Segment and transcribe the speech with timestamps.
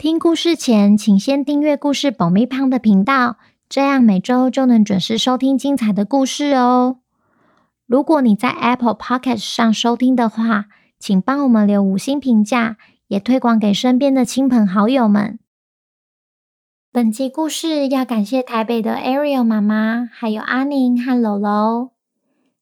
[0.00, 3.36] 听故事前，请先订阅故事爆米花的频道，
[3.68, 7.00] 这样每周就能准时收听精彩的故事哦。
[7.86, 10.68] 如果你在 Apple Podcast 上收听的话，
[10.98, 15.38] 请帮我们留五星评价，也推广给身边的亲朋好友们。
[16.90, 21.90] 本集故事要感谢台北的 Ariel 妈妈，还有阿宁和楼楼，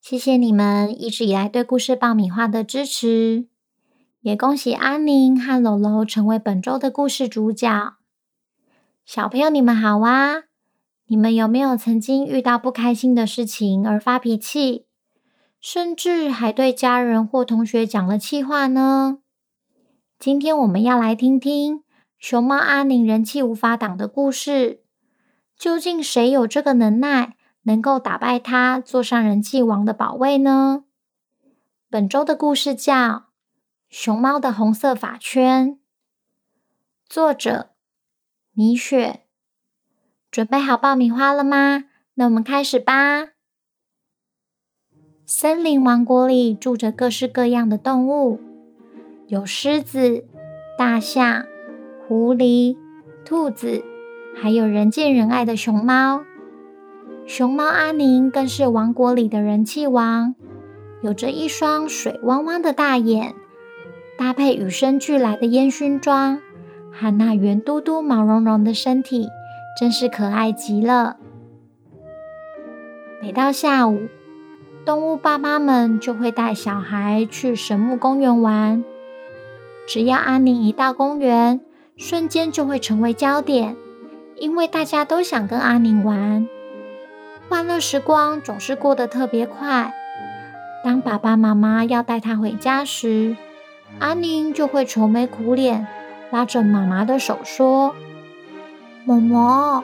[0.00, 3.48] 谢谢你们一直以来对故事爆米花的支持。
[4.26, 7.94] 也恭喜阿宁和楼楼成为本周的故事主角。
[9.04, 10.46] 小朋友，你们好啊！
[11.06, 14.86] 你们有没有曾经遇到不开心的事情而发脾气，
[15.60, 19.18] 甚至还对家人或同学讲了气话呢？
[20.18, 21.84] 今天我们要来听听
[22.18, 24.80] 熊猫阿宁人气无法挡的故事。
[25.56, 30.82] 究竟谁有这个能耐，能够打败他，坐上人气王的宝位呢？
[31.88, 33.25] 本周的故事叫。
[33.98, 35.78] 熊猫的红色发圈，
[37.08, 37.70] 作者
[38.52, 39.22] 米雪。
[40.30, 41.84] 准备好爆米花了吗？
[42.12, 43.28] 那我们开始吧。
[45.24, 48.38] 森林王国里住着各式各样的动物，
[49.28, 50.26] 有狮子、
[50.76, 51.46] 大象、
[52.06, 52.76] 狐狸、
[53.24, 53.82] 兔子，
[54.34, 56.22] 还有人见人爱的熊猫。
[57.26, 60.34] 熊猫阿宁更是王国里的人气王，
[61.00, 63.34] 有着一双水汪汪的大眼。
[64.18, 66.40] 搭配与生俱来的烟熏妆
[66.90, 69.28] 和那圆嘟嘟、毛茸茸的身体，
[69.78, 71.16] 真是可爱极了。
[73.20, 74.08] 每到下午，
[74.84, 78.82] 动物爸妈们就会带小孩去神木公园玩。
[79.86, 81.60] 只要阿宁一到公园，
[81.96, 83.76] 瞬间就会成为焦点，
[84.36, 86.48] 因为大家都想跟阿宁玩。
[87.48, 89.92] 欢乐时光总是过得特别快。
[90.82, 93.36] 当爸爸妈妈要带他回家时，
[93.98, 95.86] 阿宁就会愁眉苦脸，
[96.30, 97.94] 拉着妈妈的手说
[99.06, 99.82] ：“妈妈，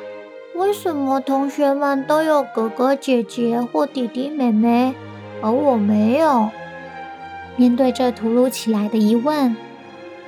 [0.55, 4.95] 为什么同学们都有哥哥姐姐或弟弟妹妹，
[5.41, 6.51] 而我没有？”
[7.57, 9.57] 面对这突如其来的疑问，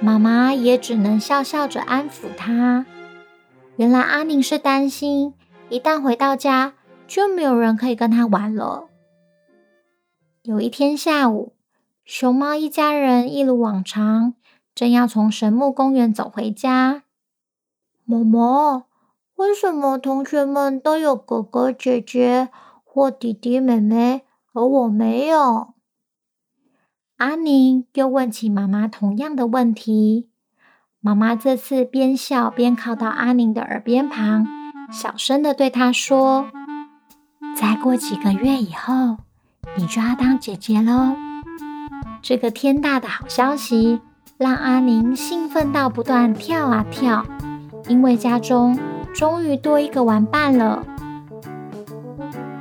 [0.00, 2.86] 妈妈也只能笑笑着安抚他。
[3.76, 5.34] 原来阿宁是担心，
[5.68, 6.74] 一旦回到家，
[7.06, 8.88] 就没有人可以跟他玩了。
[10.42, 11.54] 有一天下午，
[12.04, 14.34] 熊猫一家人一如往常，
[14.74, 17.04] 正要从神木公园走回家。
[18.04, 18.84] 妈妈，
[19.36, 22.50] 为什么同学们都有哥哥姐姐
[22.84, 24.22] 或弟弟妹妹，
[24.52, 25.72] 而我没有？
[27.16, 30.28] 阿宁又问起妈妈同样的问题。
[31.00, 34.46] 妈妈这次边笑边靠到阿宁的耳边旁，
[34.92, 36.50] 小声的对他说
[37.56, 39.16] ：“再过几个月以后，
[39.78, 41.16] 你就要当姐姐喽。”
[42.24, 44.00] 这个天大的好消息
[44.38, 47.26] 让阿宁兴奋到不断跳啊跳，
[47.86, 48.78] 因为家中
[49.14, 50.86] 终于多一个玩伴了。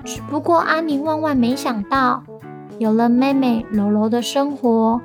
[0.04, 2.26] 只不过阿宁万万没想到，
[2.78, 5.02] 有了妹妹柔柔的生活，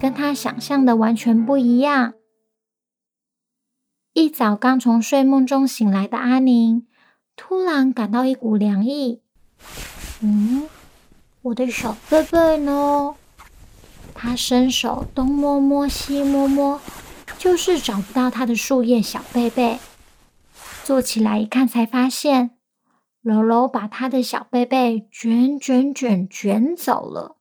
[0.00, 2.14] 跟她想象的完全不一样。
[4.12, 6.84] 一早刚从睡梦中醒来的阿宁，
[7.36, 9.22] 突然感到一股凉意。
[10.20, 10.68] 嗯，
[11.42, 13.14] 我的小贝贝呢？
[14.22, 16.78] 他伸手东摸摸西摸摸，
[17.38, 19.78] 就是找不到他的树叶小贝贝。
[20.84, 22.50] 坐起来一看，才发现
[23.22, 27.36] 柔柔把他的小贝贝卷卷卷卷走了。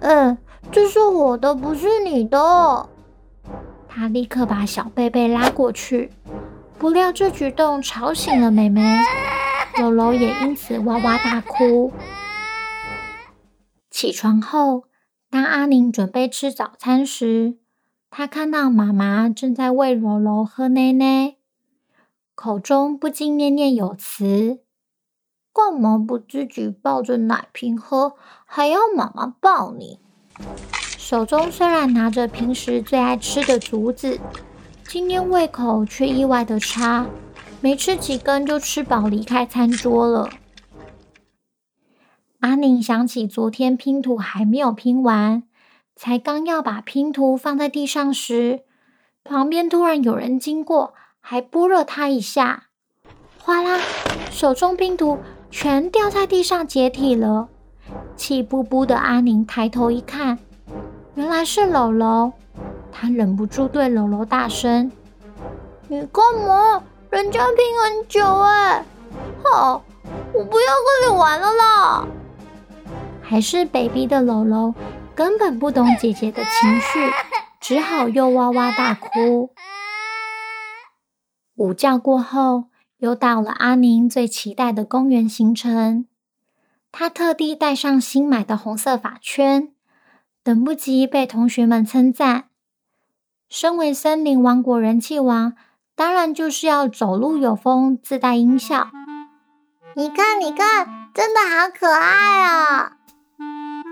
[0.00, 0.36] 嗯，
[0.70, 2.90] 这是我的，不是你的。
[3.88, 6.10] 他立刻把小贝贝拉过去，
[6.78, 8.98] 不料这举动吵醒了妹妹，
[9.78, 11.90] 柔柔也因此哇哇大哭。
[13.90, 14.84] 起床后。
[15.30, 17.58] 当阿宁准备吃早餐时，
[18.08, 21.34] 他看到妈妈正在喂柔柔喝奶奶，
[22.34, 24.60] 口中不禁念念有词
[25.52, 28.14] ：“干嘛不自己抱着奶瓶喝，
[28.46, 29.98] 还要妈妈抱你？”
[30.96, 34.18] 手中虽然拿着平时最爱吃的竹子，
[34.86, 37.06] 今天胃口却意外的差，
[37.60, 40.30] 没吃几根就吃饱离开餐桌了。
[42.40, 45.42] 阿宁想起昨天拼图还没有拼完，
[45.96, 48.60] 才刚要把拼图放在地上时，
[49.24, 52.66] 旁边突然有人经过，还拨了他一下。
[53.42, 53.80] 哗啦，
[54.30, 55.18] 手中拼图
[55.50, 57.48] 全掉在地上解体了。
[58.14, 60.38] 气噗噗的阿宁抬头一看，
[61.16, 62.34] 原来是楼楼。
[62.92, 64.92] 他忍不住对楼楼大声
[65.88, 66.84] ：“你干嘛？
[67.10, 68.84] 人家拼很久哎！
[69.42, 69.82] 好，
[70.32, 70.66] 我不要
[71.02, 72.06] 跟你玩了啦！”
[73.28, 74.74] 还是 baby 的楼楼
[75.14, 77.12] 根本不懂姐姐的情绪，
[77.60, 79.50] 只好又哇哇大哭。
[81.56, 86.06] 午觉过后，又到了阿宁最期待的公园行程。
[86.90, 89.74] 他特地带上新买的红色发圈，
[90.42, 92.44] 等不及被同学们称赞。
[93.50, 95.52] 身为森林王国人气王，
[95.94, 98.88] 当然就是要走路有风，自带音效。
[99.94, 102.97] 你看，你看，真的好可爱啊！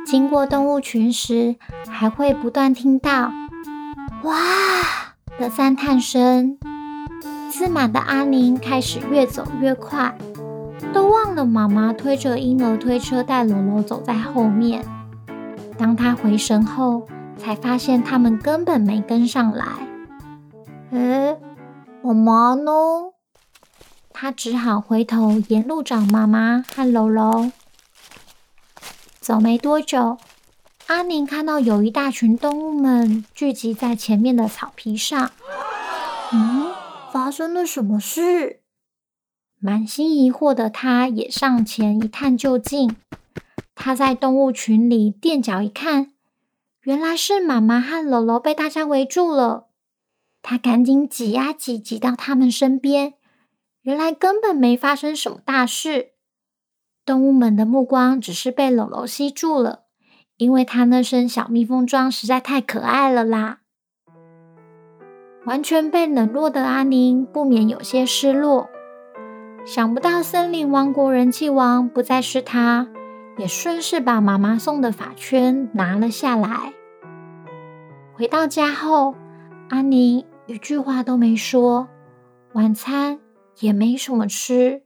[0.07, 1.57] 经过动物群时，
[1.91, 3.33] 还会不断听到
[4.23, 4.37] “哇”
[5.37, 6.57] 的赞叹声。
[7.51, 10.17] 自满的阿宁开始越走越快，
[10.93, 14.85] 都忘了妈妈推着婴儿推车带楼楼走在后面。
[15.77, 19.67] 当他回神后，才发现他们根本没跟上来。
[20.93, 21.37] 诶，
[22.01, 22.71] 妈妈呢？
[24.13, 27.51] 他只好回头沿路找妈妈和楼楼。
[29.27, 30.19] 走没多久，
[30.87, 35.33] 阿宁看到有一大群动物们聚集在前面的草皮上。
[36.33, 36.73] 嗯，
[37.11, 38.61] 发生了什么事？
[39.59, 42.95] 满心疑惑的他也上前一探究竟。
[43.75, 46.13] 他在动物群里垫脚一看，
[46.83, 49.67] 原来是妈妈和姥姥被大家围住了。
[50.41, 53.15] 他赶紧挤呀挤，挤到他们身边。
[53.83, 56.13] 原来根本没发生什么大事。
[57.07, 59.85] 动物们的目光只是被楼楼吸住了，
[60.37, 63.61] 因为他那身小蜜蜂装实在太可爱了啦。
[65.45, 68.69] 完全被冷落的阿宁不免有些失落，
[69.65, 72.89] 想不到森林王国人气王不再是他，
[73.39, 76.73] 也顺势把妈妈送的发圈拿了下来。
[78.15, 79.15] 回到家后，
[79.69, 81.87] 阿宁一句话都没说，
[82.55, 83.21] 晚餐
[83.61, 84.83] 也没什么吃。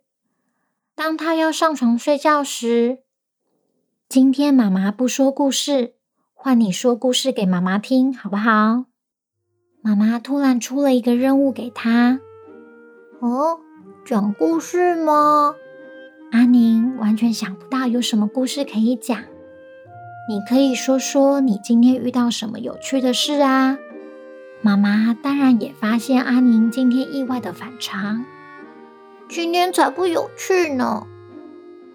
[1.00, 2.98] 当他要上床睡觉时，
[4.06, 5.94] 今天妈妈不说故事，
[6.34, 8.84] 换你说故事给妈妈听，好不好？
[9.80, 12.20] 妈妈突然出了一个任务给他。
[13.20, 13.60] 哦，
[14.04, 15.54] 讲故事吗？
[16.32, 19.22] 阿宁完全想不到有什么故事可以讲。
[20.28, 23.78] 你可以说说你今天遇到什么有趣的事啊？
[24.60, 28.26] 妈妈当然也发现阿宁今天意外的反常。
[29.30, 31.06] 今天才不有趣呢！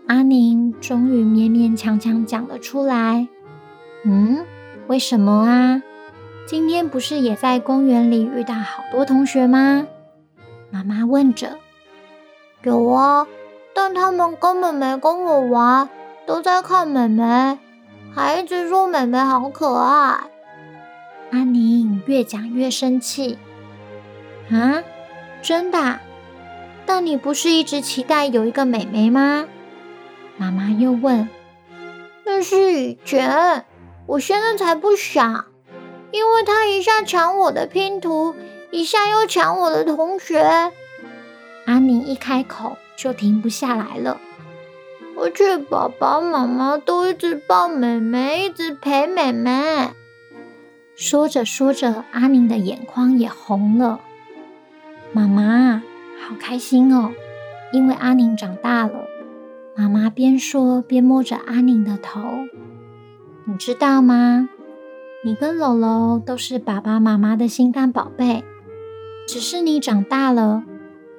[0.08, 3.28] 阿宁终于勉勉强强讲了出来。
[4.06, 4.46] 嗯，
[4.88, 5.84] 为什么啊？
[6.48, 9.86] 今天不是也在公园里遇到好多同学吗？
[10.72, 11.58] 妈妈问着。
[12.64, 13.28] 有啊，
[13.74, 15.90] 但他们根本没跟我玩，
[16.26, 17.60] 都在看妹妹，
[18.14, 20.22] 还一直说妹妹好可爱。
[21.32, 23.38] 阿宁越讲越生气。
[24.50, 24.82] 啊，
[25.42, 26.00] 真的？
[26.86, 29.48] 但你不是一直期待有一个妹妹吗？
[30.38, 31.28] 妈妈又问。
[32.26, 33.66] 那是以前，
[34.06, 35.46] 我现在才不想，
[36.12, 38.36] 因为他一下抢我的拼图，
[38.72, 40.72] 一下又抢我的同学。
[41.66, 44.20] 阿宁一开口就停不下来了，
[45.18, 49.90] 而且爸爸妈妈都一直抱妹妹，一直陪妹妹。
[50.96, 54.00] 说着说着，阿宁的眼眶也红了。
[55.12, 55.82] 妈妈。
[56.22, 57.12] 好开心哦，
[57.72, 59.06] 因为阿宁长大了。
[59.76, 62.22] 妈妈边说边摸着阿宁的头。
[63.46, 64.50] 你知道吗？
[65.24, 68.44] 你跟楼楼都是爸爸妈妈的心肝宝贝。
[69.28, 70.64] 只是你长大了，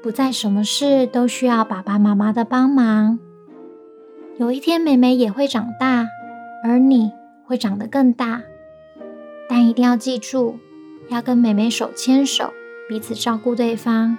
[0.02, 3.18] 不再什么事都需要爸爸妈妈的帮忙。
[4.38, 6.06] 有一天，妹妹也会长大，
[6.64, 7.10] 而你
[7.44, 8.42] 会长得更大。
[9.48, 10.58] 但一定要记住，
[11.08, 12.52] 要跟妹妹手牵手，
[12.88, 14.16] 彼此照顾对方。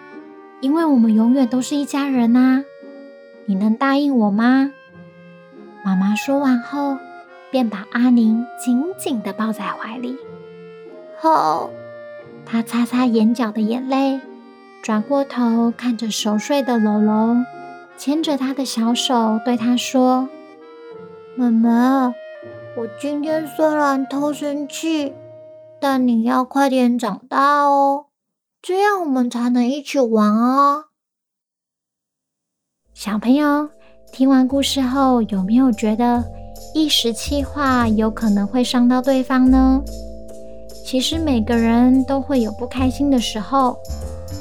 [0.59, 2.63] 因为我们永远都是一家人呐，
[3.45, 4.71] 你能答应我吗？
[5.85, 6.97] 妈妈说完后，
[7.51, 10.17] 便把阿宁紧紧地抱在怀里。
[11.19, 11.71] 后，
[12.45, 14.19] 她擦擦眼角的眼泪，
[14.81, 17.37] 转过头看着熟睡的楼楼，
[17.95, 20.27] 牵着她的小手对她说
[21.37, 22.13] ：“妈妈，
[22.75, 25.13] 我今天虽然偷生气，
[25.79, 28.06] 但你要快点长大哦。”
[28.67, 30.87] 这样我们才能一起玩哦。
[32.93, 33.69] 小朋友，
[34.11, 36.21] 听完故事后，有没有觉得
[36.73, 39.81] 一时气话有可能会伤到对方呢？
[40.85, 43.77] 其实每个人都会有不开心的时候，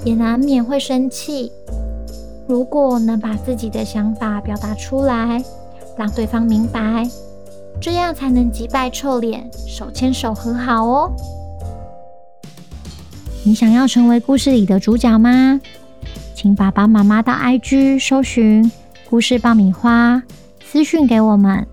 [0.04, 1.52] 也难免会生气。
[2.48, 5.40] 如果能把自己的想法表达出来，
[5.96, 7.08] 让对方明白，
[7.80, 11.12] 这样才能击败臭脸，手牵手和好哦。
[13.46, 15.60] 你想要成为故事里的主角吗？
[16.34, 18.68] 请爸爸妈妈到 IG 搜寻
[19.08, 20.20] “故事爆米花”，
[20.66, 21.64] 私讯给我们，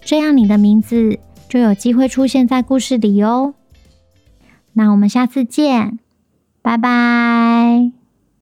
[0.00, 3.54] 这样你的名字就有机会出现在故事里哦。
[4.72, 6.00] 那我们下次见，
[6.60, 8.01] 拜拜。